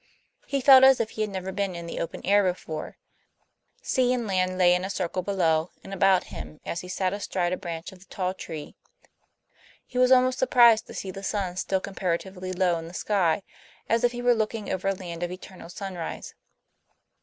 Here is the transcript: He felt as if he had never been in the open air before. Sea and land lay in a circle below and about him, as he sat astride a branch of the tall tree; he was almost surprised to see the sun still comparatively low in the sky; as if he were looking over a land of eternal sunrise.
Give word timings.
He 0.47 0.61
felt 0.61 0.83
as 0.83 0.99
if 0.99 1.11
he 1.11 1.21
had 1.21 1.29
never 1.29 1.51
been 1.51 1.75
in 1.75 1.85
the 1.85 1.99
open 1.99 2.25
air 2.25 2.43
before. 2.43 2.97
Sea 3.83 4.11
and 4.13 4.25
land 4.25 4.57
lay 4.57 4.73
in 4.73 4.83
a 4.83 4.89
circle 4.89 5.21
below 5.21 5.69
and 5.83 5.93
about 5.93 6.23
him, 6.33 6.59
as 6.65 6.81
he 6.81 6.87
sat 6.87 7.13
astride 7.13 7.53
a 7.53 7.57
branch 7.57 7.91
of 7.91 7.99
the 7.99 8.05
tall 8.05 8.33
tree; 8.33 8.73
he 9.85 9.99
was 9.99 10.11
almost 10.11 10.39
surprised 10.39 10.87
to 10.87 10.95
see 10.95 11.11
the 11.11 11.21
sun 11.21 11.55
still 11.55 11.79
comparatively 11.81 12.51
low 12.51 12.79
in 12.79 12.87
the 12.87 12.95
sky; 12.95 13.43
as 13.87 14.03
if 14.03 14.11
he 14.11 14.23
were 14.23 14.33
looking 14.33 14.71
over 14.73 14.87
a 14.87 14.95
land 14.95 15.21
of 15.21 15.29
eternal 15.31 15.69
sunrise. 15.69 16.33